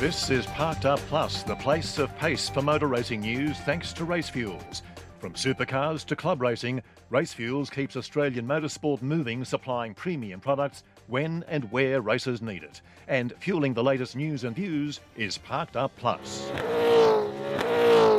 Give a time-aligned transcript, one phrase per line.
[0.00, 4.04] This is Parked Up Plus, the place of pace for motor racing news thanks to
[4.04, 4.82] Race Fuels.
[5.20, 11.44] From supercars to club racing, Race Fuels keeps Australian motorsport moving, supplying premium products when
[11.46, 12.80] and where racers need it.
[13.06, 16.50] And fueling the latest news and views is Parked Up Plus.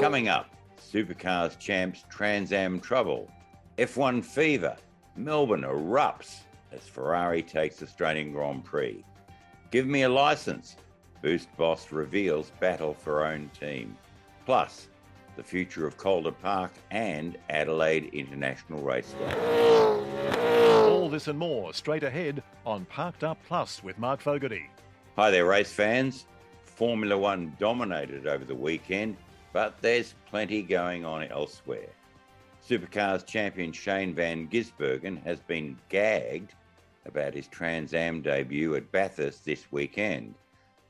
[0.01, 3.29] Coming up, Supercars champs Trans Am trouble,
[3.77, 4.77] F1 fever,
[5.17, 6.39] Melbourne erupts
[6.71, 9.03] as Ferrari takes Australian Grand Prix.
[9.71, 10.77] Give me a license.
[11.21, 13.97] Boost Boss reveals battle for own team.
[14.45, 14.87] Plus,
[15.35, 19.33] the future of Calder Park and Adelaide International Raceway.
[20.89, 24.69] All this and more straight ahead on Parked Up Plus with Mark Fogarty.
[25.15, 26.27] Hi there, race fans.
[26.63, 29.17] Formula One dominated over the weekend,
[29.53, 31.89] but there's plenty going on elsewhere.
[32.67, 36.53] Supercars champion Shane Van Gisbergen has been gagged
[37.05, 40.33] about his Trans Am debut at Bathurst this weekend.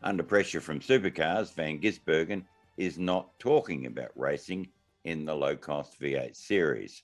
[0.04, 2.46] Under pressure from Supercars, Van Gisbergen
[2.78, 4.68] is not talking about racing
[5.04, 7.04] in the low cost V8 series.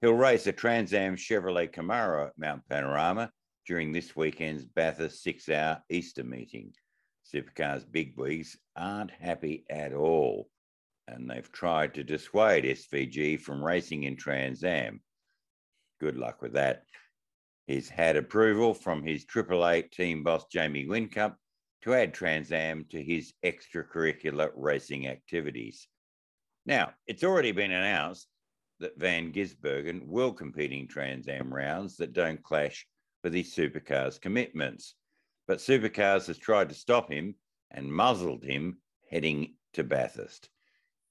[0.00, 3.30] He'll race a Trans Am Chevrolet Camaro at Mount Panorama
[3.66, 6.72] during this weekend's Bathurst six hour Easter meeting.
[7.32, 10.48] Supercars big bigwigs aren't happy at all,
[11.06, 15.00] and they've tried to dissuade SVG from racing in Trans Am.
[16.00, 16.84] Good luck with that.
[17.68, 21.36] He's had approval from his Triple Eight team boss Jamie Whincup
[21.82, 25.88] to add Trans Am to his extracurricular racing activities.
[26.64, 28.28] Now, it's already been announced
[28.80, 32.86] that Van Gisbergen will compete in Trans Am rounds that don't clash
[33.22, 34.94] with his Supercars commitments.
[35.48, 37.34] But Supercars has tried to stop him
[37.70, 38.78] and muzzled him
[39.10, 40.48] heading to Bathurst.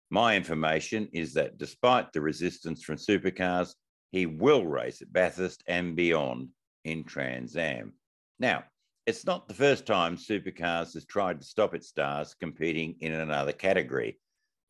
[0.09, 3.73] My information is that despite the resistance from Supercars,
[4.11, 6.49] he will race at Bathurst and beyond
[6.83, 7.93] in Trans Am.
[8.39, 8.63] Now,
[9.05, 13.51] it's not the first time Supercars has tried to stop its stars competing in another
[13.51, 14.19] category.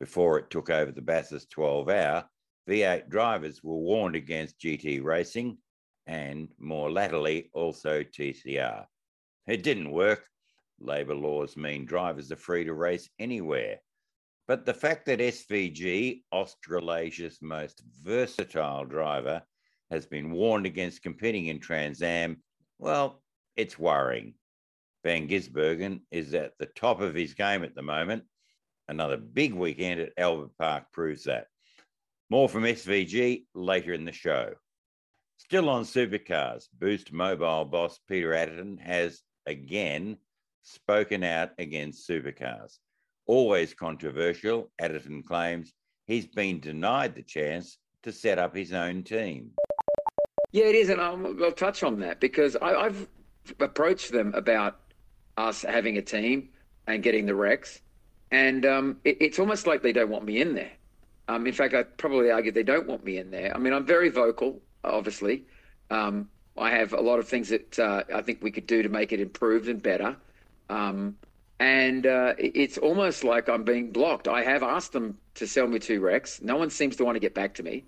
[0.00, 2.24] Before it took over the Bathurst 12 hour,
[2.68, 5.58] V8 drivers were warned against GT racing
[6.06, 8.86] and more latterly also TCR.
[9.46, 10.24] It didn't work.
[10.80, 13.78] Labour laws mean drivers are free to race anywhere.
[14.48, 19.42] But the fact that SVG, Australasia's most versatile driver,
[19.90, 22.42] has been warned against competing in Trans Am,
[22.78, 23.21] well,
[23.56, 24.34] it's worrying.
[25.04, 28.24] Van Gisbergen is at the top of his game at the moment.
[28.88, 31.46] Another big weekend at Albert Park proves that.
[32.30, 34.54] More from SVG later in the show.
[35.38, 40.16] Still on supercars, Boost Mobile boss Peter Adderton has again
[40.62, 42.78] spoken out against supercars.
[43.26, 45.72] Always controversial, Adderton claims
[46.06, 49.50] he's been denied the chance to set up his own team.
[50.52, 53.08] Yeah, it is, and I'll, I'll touch on that because I, have
[53.60, 54.78] approached them about
[55.36, 56.48] us having a team
[56.86, 57.80] and getting the RECs,
[58.30, 60.72] and um, it, it's almost like they don't want me in there.
[61.28, 63.54] Um, in fact, I probably argue they don't want me in there.
[63.54, 65.44] I mean, I'm very vocal, obviously.
[65.90, 68.88] Um, I have a lot of things that uh, I think we could do to
[68.88, 70.16] make it improved and better.
[70.68, 71.16] Um,
[71.60, 74.26] and uh, it's almost like I'm being blocked.
[74.26, 76.42] I have asked them to sell me two RECs.
[76.42, 77.84] No one seems to want to get back to me.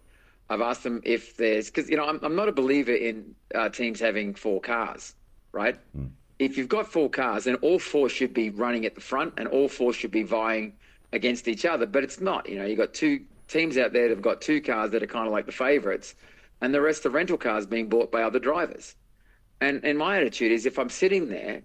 [0.48, 3.70] I've asked them if there's because you know I'm, I'm not a believer in uh,
[3.70, 5.14] teams having four cars,
[5.54, 5.78] right?
[5.96, 6.10] Mm.
[6.38, 9.48] If you've got four cars, then all four should be running at the front, and
[9.48, 10.74] all four should be vying
[11.12, 11.86] against each other.
[11.86, 12.48] But it's not.
[12.48, 15.26] You know, you've got two teams out there that've got two cars that are kind
[15.26, 16.14] of like the favourites,
[16.60, 18.96] and the rest of rental cars being bought by other drivers.
[19.60, 21.62] And and my attitude is, if I'm sitting there,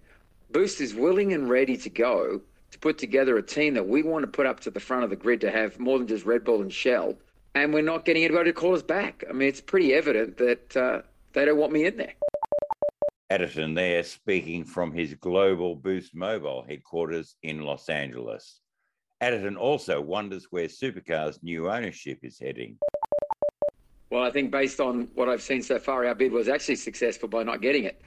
[0.52, 2.40] Boost is willing and ready to go
[2.70, 5.10] to put together a team that we want to put up to the front of
[5.10, 7.16] the grid to have more than just Red Bull and Shell
[7.54, 9.24] and we're not getting anybody to call us back.
[9.28, 11.02] I mean, it's pretty evident that uh,
[11.32, 12.14] they don't want me in there.
[13.30, 18.60] Adderton there speaking from his global Boost Mobile headquarters in Los Angeles.
[19.22, 22.76] Adderton also wonders where Supercar's new ownership is heading.
[24.10, 27.28] Well, I think based on what I've seen so far, our bid was actually successful
[27.28, 28.02] by not getting it.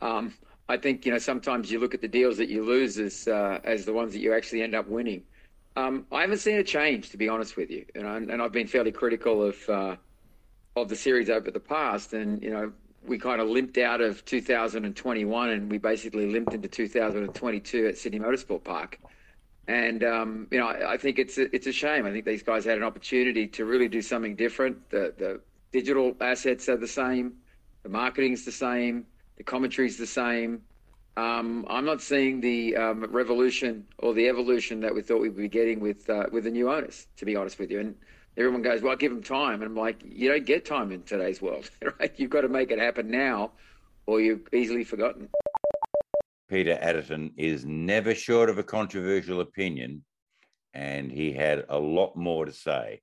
[0.00, 0.32] Um,
[0.68, 3.58] I think you know sometimes you look at the deals that you lose as uh,
[3.64, 5.24] as the ones that you actually end up winning.
[5.74, 7.84] Um, I haven't seen a change, to be honest with you.
[7.94, 9.96] You know, and, and I've been fairly critical of uh,
[10.76, 12.72] of the series over the past, and you know,
[13.08, 18.20] we kind of limped out of 2021, and we basically limped into 2022 at Sydney
[18.20, 18.98] Motorsport Park.
[19.66, 22.06] And um, you know, I, I, think it's a, it's a shame.
[22.06, 24.88] I think these guys had an opportunity to really do something different.
[24.90, 25.40] The the
[25.72, 27.34] digital assets are the same,
[27.82, 29.06] the marketing's the same,
[29.36, 30.62] the commentary's the same.
[31.18, 35.48] Um, I'm not seeing the um, revolution or the evolution that we thought we'd be
[35.48, 37.06] getting with uh, with the new owners.
[37.18, 37.94] To be honest with you, and
[38.38, 41.42] everyone goes, "Well, give them time," and I'm like, "You don't get time in today's
[41.42, 42.12] world, right?
[42.16, 43.52] You've got to make it happen now,
[44.06, 45.28] or you're easily forgotten."
[46.48, 50.04] Peter Adderton is never short of a controversial opinion,
[50.72, 53.02] and he had a lot more to say.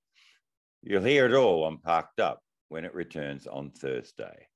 [0.81, 4.47] You'll hear it all on Parked Up when it returns on Thursday.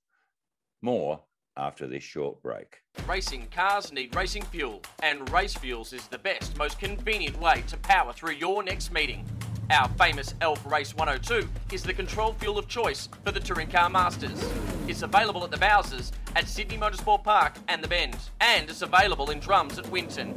[0.81, 1.24] More
[1.58, 2.78] after this short break.
[3.08, 7.78] Racing cars need racing fuel, and Race Fuels is the best, most convenient way to
[7.78, 9.26] power through your next meeting.
[9.71, 13.88] Our famous ELF Race 102 is the control fuel of choice for the Touring Car
[13.88, 14.44] Masters.
[14.88, 19.30] It's available at the Bowsers, at Sydney Motorsport Park and the Bend, and it's available
[19.30, 20.33] in drums at Winton.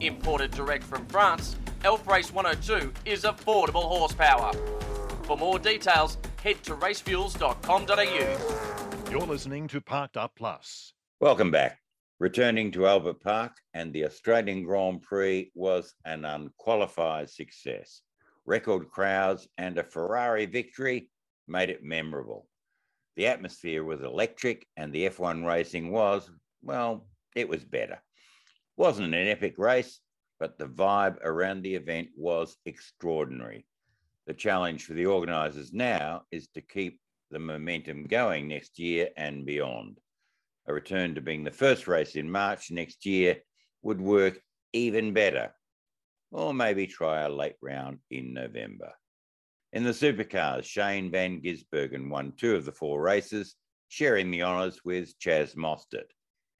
[0.00, 1.54] Imported direct from France,
[1.84, 4.52] ELF Race 102 is affordable horsepower.
[5.22, 9.10] For more details, head to racefuels.com.au.
[9.12, 10.92] You're listening to Parked Up Plus.
[11.20, 11.78] Welcome back.
[12.18, 18.02] Returning to Albert Park and the Australian Grand Prix was an unqualified success
[18.46, 21.10] record crowds, and a Ferrari victory
[21.48, 22.48] made it memorable.
[23.16, 26.30] The atmosphere was electric, and the F1 racing was,
[26.62, 28.00] well, it was better.
[28.76, 30.00] Wasn't an epic race,
[30.38, 33.66] but the vibe around the event was extraordinary.
[34.26, 37.00] The challenge for the organisers now is to keep
[37.30, 39.98] the momentum going next year and beyond.
[40.66, 43.38] A return to being the first race in March next year
[43.82, 44.40] would work
[44.72, 45.52] even better
[46.30, 48.92] or maybe try a late round in November.
[49.72, 53.56] In the supercars, Shane Van Gisbergen won two of the four races,
[53.88, 56.10] sharing the honours with Chaz Mostert.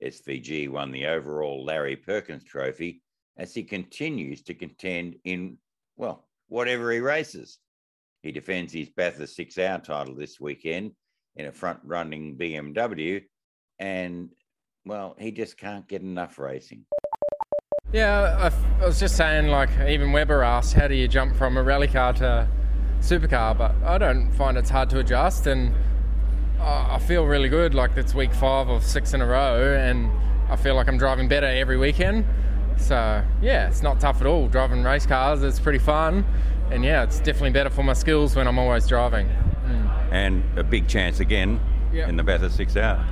[0.02, 3.02] SVG won the overall Larry Perkins Trophy
[3.38, 5.56] as he continues to contend in,
[5.96, 7.58] well, whatever he races.
[8.22, 10.92] He defends his Bathurst six hour title this weekend
[11.36, 13.22] in a front running BMW,
[13.78, 14.30] and,
[14.84, 16.84] well, he just can't get enough racing.
[17.96, 21.56] Yeah, I, I was just saying, like, even Webber asked, how do you jump from
[21.56, 22.46] a rally car to
[23.00, 23.56] supercar?
[23.56, 25.72] But I don't find it's hard to adjust, and
[26.60, 27.72] I feel really good.
[27.74, 30.10] Like, it's week five of six in a row, and
[30.50, 32.26] I feel like I'm driving better every weekend.
[32.76, 34.48] So, yeah, it's not tough at all.
[34.48, 36.22] Driving race cars is pretty fun,
[36.70, 39.26] and yeah, it's definitely better for my skills when I'm always driving.
[39.26, 40.12] Mm.
[40.12, 41.58] And a big chance again
[41.94, 42.10] yep.
[42.10, 43.02] in the Bathurst six hour.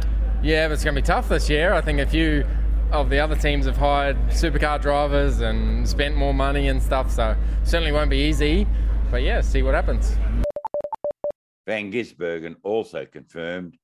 [0.42, 1.72] Yeah, but it's going to be tough this year.
[1.72, 2.44] I think if you
[2.92, 7.36] of the other teams have hired supercar drivers and spent more money and stuff, so
[7.64, 8.66] certainly won't be easy.
[9.10, 10.16] But yeah, see what happens.
[11.66, 13.76] Van Gisbergen also confirmed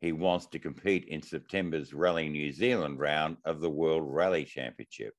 [0.00, 5.14] he wants to compete in September's Rally New Zealand round of the World Rally Championship.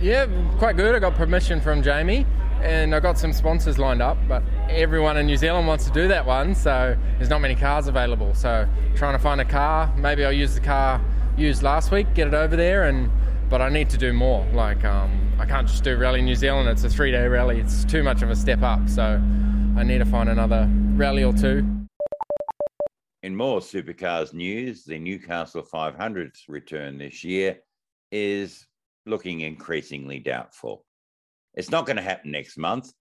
[0.00, 0.26] Yeah,
[0.58, 0.94] quite good.
[0.94, 2.26] I got permission from Jamie
[2.60, 6.06] and I got some sponsors lined up, but everyone in New Zealand wants to do
[6.08, 8.34] that one, so there's not many cars available.
[8.34, 11.00] So trying to find a car, maybe I'll use the car
[11.36, 13.10] used last week, get it over there, and
[13.48, 14.46] but I need to do more.
[14.52, 16.68] Like um, I can't just do Rally New Zealand.
[16.68, 17.60] It's a three-day rally.
[17.60, 18.88] It's too much of a step up.
[18.88, 19.20] So
[19.76, 21.66] I need to find another rally or two.
[23.22, 27.58] In more supercars news, the Newcastle 500's return this year
[28.10, 28.66] is
[29.06, 30.84] looking increasingly doubtful.
[31.54, 32.92] It's not going to happen next month,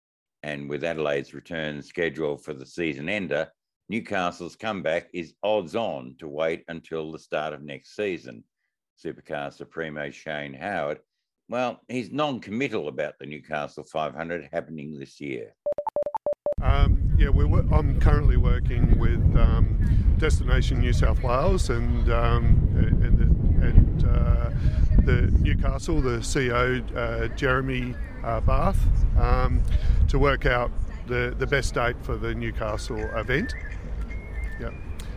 [0.42, 3.48] and with Adelaide's return scheduled for the season ender,
[3.90, 8.44] Newcastle's comeback is odds on to wait until the start of next season.
[9.04, 11.00] Supercar Supremo Shane Howard,
[11.48, 15.56] well, he's non committal about the Newcastle 500 happening this year.
[16.62, 19.76] Um, yeah, I'm currently working with um,
[20.18, 24.50] Destination New South Wales and, um, and, the, and uh,
[25.04, 28.78] the Newcastle, the CEO, uh, Jeremy uh, Bath,
[29.18, 29.60] um,
[30.06, 30.70] to work out
[31.08, 33.52] the, the best date for the Newcastle event.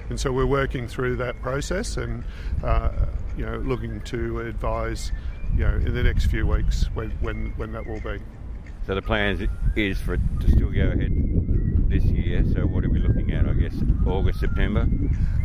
[0.09, 2.23] And so we're working through that process and,
[2.63, 2.91] uh,
[3.37, 5.11] you know, looking to advise,
[5.53, 8.19] you know, in the next few weeks when, when, when that will be.
[8.85, 11.13] So the plan is for it to still go ahead
[11.87, 12.43] this year.
[12.53, 13.47] So what are we looking at?
[13.47, 14.81] I guess August, September.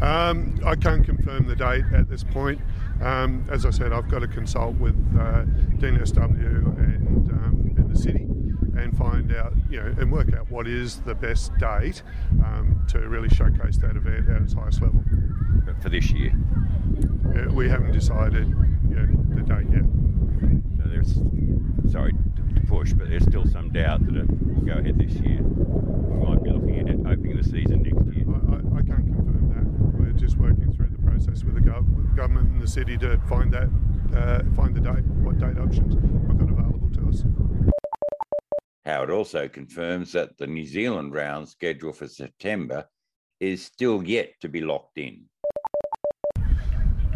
[0.02, 2.60] Um, I can't confirm the date at this point.
[3.00, 5.44] Um, as I said, I've got to consult with uh,
[5.78, 8.26] DNSW and, um, and the city
[8.78, 12.02] and find out, you know, and work out what is the best date
[12.44, 15.02] um, to really showcase that event at its highest level.
[15.82, 16.32] For this year?
[17.26, 19.84] Uh, we haven't decided you know, the date yet.
[20.76, 24.98] So there's, sorry to push, but there's still some doubt that it will go ahead
[24.98, 25.40] this year.
[25.42, 28.26] We might be looking at it opening the season next year.
[28.26, 30.00] I, I, I can't confirm that.
[30.00, 32.96] We're just working through the process with the, gov- with the government and the city
[32.98, 33.68] to find that,
[34.16, 37.22] uh, find the date, what date options we've got available to us.
[38.88, 42.86] Howard also confirms that the New Zealand round scheduled for September
[43.38, 45.24] is still yet to be locked in.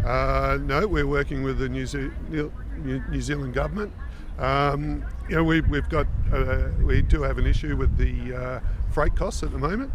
[0.05, 3.91] Uh, no, we're working with the New, Ze- New Zealand government.
[4.37, 8.59] Um, you know, we, have got uh, we do have an issue with the uh,
[8.93, 9.91] freight costs at the moment,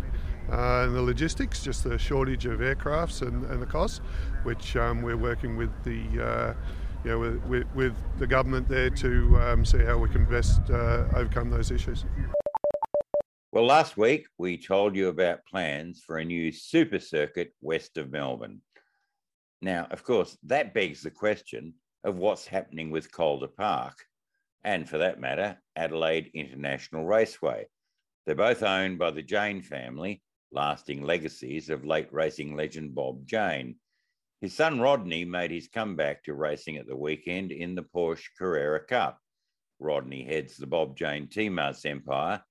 [0.51, 4.01] uh, and the logistics, just the shortage of aircrafts and, and the costs,
[4.43, 6.55] which um, we're working with the uh,
[7.05, 10.61] you know, with, with, with, the government there to um, see how we can best
[10.71, 12.05] uh, overcome those issues.
[13.53, 18.11] Well, last week we told you about plans for a new super circuit west of
[18.11, 18.61] Melbourne.
[19.63, 21.75] Now, of course, that begs the question
[22.05, 23.97] of what's happening with Calder Park,
[24.65, 27.67] and for that matter, Adelaide International Raceway.
[28.27, 33.77] They're both owned by the Jane family, lasting legacies of late racing legend Bob Jane.
[34.41, 38.79] His son Rodney made his comeback to racing at the weekend in the Porsche Carrera
[38.85, 39.19] Cup.
[39.81, 42.43] Rodney heads the Bob Jane T-Marts empire,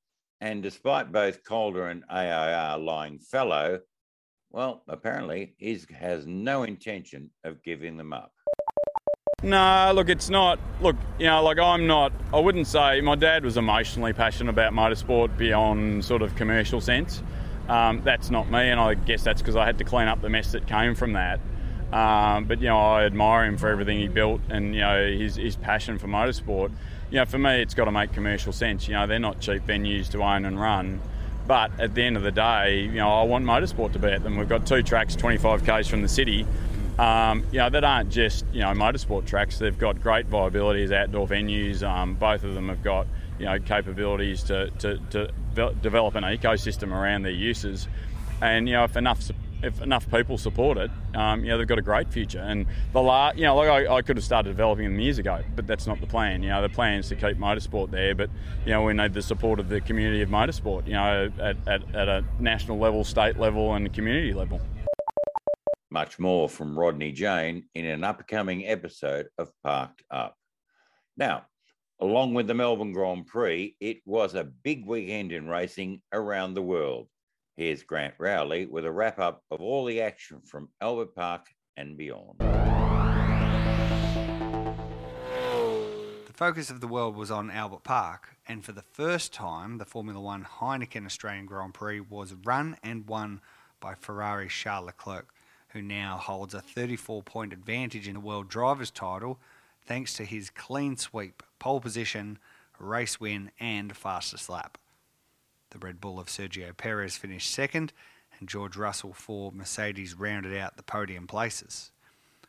[0.42, 3.80] and despite both Calder and AIR lying fallow,
[4.50, 8.32] well, apparently he has no intention of giving them up.
[9.44, 10.60] No, look, it's not.
[10.82, 12.12] Look, you know, like I'm not.
[12.34, 17.22] I wouldn't say my dad was emotionally passionate about motorsport beyond sort of commercial sense.
[17.70, 20.30] Um, that's not me, and I guess that's because I had to clean up the
[20.30, 21.40] mess that came from that.
[21.92, 25.36] Um, but you know, I admire him for everything he built and you know his,
[25.36, 26.72] his passion for motorsport.
[27.10, 28.88] You know, for me, it's got to make commercial sense.
[28.88, 31.00] You know, they're not cheap venues to own and run.
[31.48, 34.22] But at the end of the day, you know, I want motorsport to be at
[34.22, 34.36] them.
[34.36, 36.46] We've got two tracks, 25 k's from the city.
[37.00, 39.60] Um, you know, that aren't just you know motorsport tracks.
[39.60, 41.88] They've got great viability as outdoor venues.
[41.88, 43.08] Um, both of them have got
[43.40, 45.32] you know capabilities to, to, to
[45.82, 47.88] develop an ecosystem around their uses.
[48.42, 49.22] And you know, if enough
[49.64, 52.40] if enough people support it, um, you know, they've got a great future.
[52.40, 55.42] And the la- you know, like I, I, could have started developing them years ago,
[55.56, 56.44] but that's not the plan.
[56.44, 58.30] You know, the plan is to keep motorsport there, but
[58.66, 60.86] you know, we need the support of the community of motorsport.
[60.86, 64.62] You know, at, at, at a national level, state level, and community level.
[65.90, 70.36] Much more from Rodney Jane in an upcoming episode of Parked Up.
[71.16, 71.46] Now,
[72.00, 76.62] along with the Melbourne Grand Prix, it was a big weekend in racing around the
[76.62, 77.08] world.
[77.58, 81.98] Here's Grant Rowley with a wrap up of all the action from Albert Park and
[81.98, 82.38] beyond.
[86.28, 89.86] The focus of the world was on Albert Park, and for the first time, the
[89.86, 93.42] Formula One Heineken Australian Grand Prix was run and won
[93.80, 95.34] by Ferrari's Charles Leclerc,
[95.70, 99.40] who now holds a 34 point advantage in the World Drivers' title
[99.84, 102.38] thanks to his clean sweep, pole position,
[102.78, 104.78] race win, and fastest lap.
[105.70, 107.92] The Red Bull of Sergio Perez finished second,
[108.40, 111.92] and George Russell for Mercedes rounded out the podium places.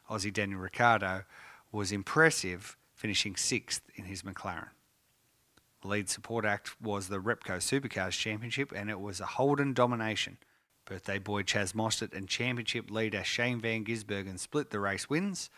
[0.09, 1.25] Aussie Daniel Ricciardo
[1.73, 4.71] was impressive, finishing sixth in his McLaren.
[5.83, 10.39] The lead support act was the Repco Supercars Championship, and it was a Holden domination.
[10.85, 15.51] Birthday boy Chaz Mostert and championship leader Shane Van Gisbergen split the race wins,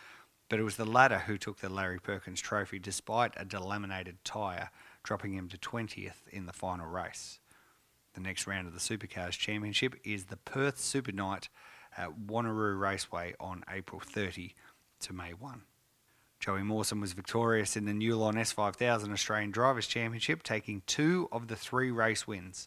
[0.49, 4.71] but it was the latter who took the Larry Perkins Trophy despite a delaminated tyre,
[5.05, 7.38] dropping him to 20th in the final race.
[8.14, 11.49] The next round of the Supercars Championship is the Perth Super Night
[11.97, 14.55] at Wanneroo Raceway on April 30
[15.00, 15.62] to May 1.
[16.40, 21.57] Joey Mawson was victorious in the Newline S5000 Australian Drivers' Championship, taking two of the
[21.57, 22.67] three race wins,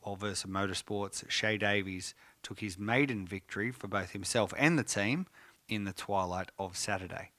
[0.00, 5.26] while Versa Motorsports' Shae Davies took his maiden victory for both himself and the team
[5.68, 7.30] in the twilight of Saturday.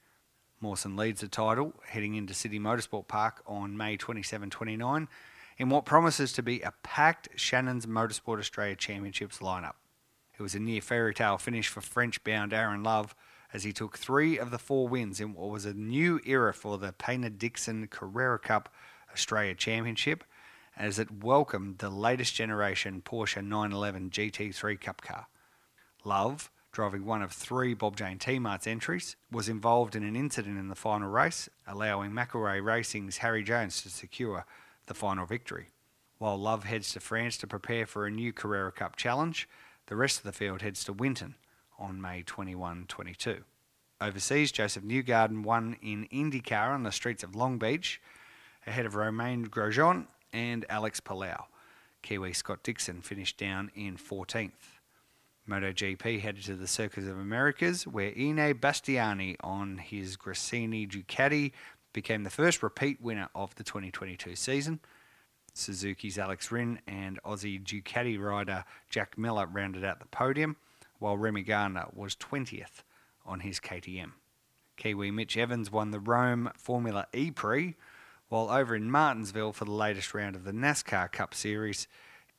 [0.60, 5.08] Mawson leads the title heading into Sydney Motorsport Park on May 27 29
[5.58, 9.74] in what promises to be a packed Shannon's Motorsport Australia Championships lineup.
[10.38, 13.14] It was a near fairy tale finish for French bound Aaron Love
[13.52, 16.76] as he took three of the four wins in what was a new era for
[16.76, 18.68] the Paynter Dixon Carrera Cup
[19.12, 20.24] Australia Championship
[20.76, 25.26] as it welcomed the latest generation Porsche 911 GT3 Cup car.
[26.04, 30.68] Love, driving one of three Bob Jane T-Marts entries, was involved in an incident in
[30.68, 34.44] the final race, allowing McElrea Racing's Harry Jones to secure
[34.86, 35.68] the final victory.
[36.18, 39.48] While Love heads to France to prepare for a new Carrera Cup challenge,
[39.86, 41.34] the rest of the field heads to Winton
[41.78, 43.44] on May 21 22.
[44.00, 48.00] Overseas, Joseph Newgarden won in IndyCar on the streets of Long Beach,
[48.66, 51.34] ahead of Romain Grosjean and Alex Palou.
[52.02, 54.76] Kiwi Scott Dixon finished down in 14th.
[55.48, 61.52] MotoGP headed to the Circuit of Americas, where Enea Bastianini on his Gresini Ducati
[61.96, 64.80] became the first repeat winner of the 2022 season.
[65.54, 70.56] Suzuki's Alex Rins and Aussie Ducati rider Jack Miller rounded out the podium,
[70.98, 72.82] while Remy Gardner was 20th
[73.24, 74.12] on his KTM.
[74.76, 77.76] Kiwi Mitch Evans won the Rome Formula E Prix,
[78.28, 81.88] while over in Martinsville for the latest round of the NASCAR Cup Series,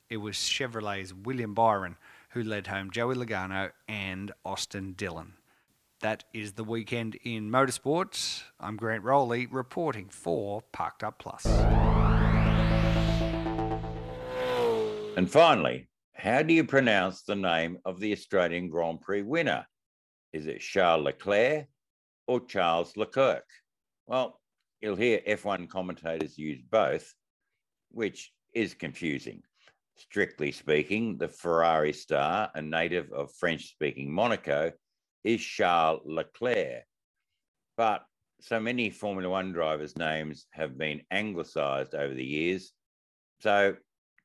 [0.08, 1.96] it was Chevrolet's William Byron
[2.28, 5.32] who led home Joey Logano and Austin Dillon.
[6.00, 8.44] That is the weekend in motorsport.
[8.60, 11.44] I'm Grant Rowley reporting for Parked Up Plus.
[15.16, 15.88] And finally,
[16.18, 19.64] How do you pronounce the name of the Australian Grand Prix winner?
[20.32, 21.68] Is it Charles Leclerc
[22.26, 23.44] or Charles Leclerc?
[24.08, 24.40] Well,
[24.80, 27.14] you'll hear F1 commentators use both,
[27.92, 29.42] which is confusing.
[29.96, 34.72] Strictly speaking, the Ferrari star, a native of French speaking Monaco,
[35.28, 36.84] is Charles Leclerc.
[37.76, 38.02] But
[38.40, 42.72] so many Formula One drivers' names have been anglicised over the years.
[43.40, 43.76] So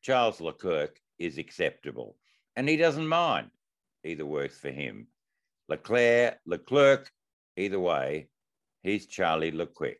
[0.01, 2.15] Charles Leclerc is acceptable
[2.55, 3.49] and he doesn't mind.
[4.05, 5.07] Either works for him.
[5.67, 7.11] Leclerc, Leclerc,
[7.57, 8.29] either way,
[8.81, 9.99] he's Charlie Leclerc.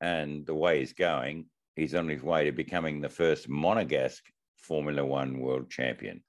[0.00, 4.26] And the way he's going, he's on his way to becoming the first Monegasque
[4.56, 6.24] Formula One world champion.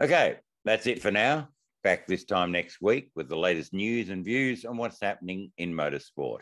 [0.00, 1.48] Okay, that's it for now.
[1.82, 5.72] Back this time next week with the latest news and views on what's happening in
[5.72, 6.40] motorsport.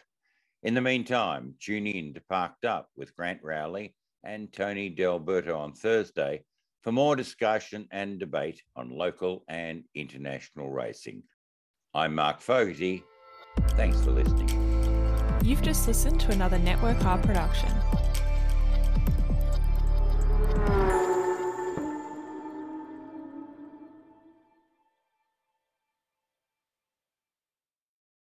[0.64, 5.74] In the meantime, tune in to Parked Up with Grant Rowley and Tony Delberto on
[5.74, 6.42] Thursday
[6.82, 11.22] for more discussion and debate on local and international racing.
[11.94, 13.04] I'm Mark Fogarty.
[13.70, 14.48] Thanks for listening.
[15.44, 17.70] You've just listened to another Network R production.